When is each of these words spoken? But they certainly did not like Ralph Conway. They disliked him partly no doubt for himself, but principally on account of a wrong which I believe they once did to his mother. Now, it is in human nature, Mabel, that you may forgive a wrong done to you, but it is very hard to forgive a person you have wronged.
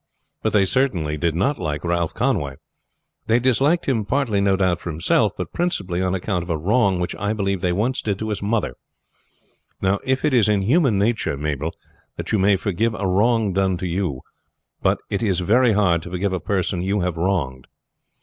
But 0.41 0.51
they 0.53 0.65
certainly 0.65 1.15
did 1.15 1.35
not 1.35 1.59
like 1.59 1.83
Ralph 1.83 2.15
Conway. 2.15 2.55
They 3.27 3.39
disliked 3.39 3.87
him 3.87 4.03
partly 4.03 4.41
no 4.41 4.55
doubt 4.57 4.79
for 4.79 4.89
himself, 4.89 5.33
but 5.37 5.53
principally 5.53 6.01
on 6.01 6.15
account 6.15 6.41
of 6.41 6.49
a 6.49 6.57
wrong 6.57 6.99
which 6.99 7.15
I 7.17 7.33
believe 7.33 7.61
they 7.61 7.71
once 7.71 8.01
did 8.01 8.17
to 8.17 8.29
his 8.29 8.41
mother. 8.41 8.73
Now, 9.79 9.99
it 10.03 10.23
is 10.25 10.49
in 10.49 10.63
human 10.63 10.97
nature, 10.97 11.37
Mabel, 11.37 11.75
that 12.17 12.31
you 12.31 12.39
may 12.39 12.55
forgive 12.57 12.95
a 12.95 13.05
wrong 13.05 13.53
done 13.53 13.77
to 13.77 13.85
you, 13.85 14.21
but 14.81 14.97
it 15.11 15.21
is 15.21 15.39
very 15.41 15.73
hard 15.73 16.01
to 16.01 16.09
forgive 16.09 16.33
a 16.33 16.39
person 16.39 16.81
you 16.81 17.01
have 17.01 17.15
wronged. 17.15 17.67